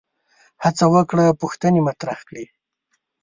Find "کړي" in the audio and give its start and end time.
2.27-2.45